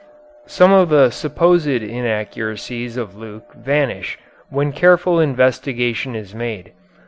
[0.47, 4.17] Some of the supposed inaccuracies of Luke vanish
[4.49, 6.73] when careful investigation is made.